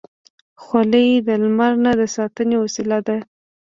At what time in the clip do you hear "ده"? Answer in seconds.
3.07-3.17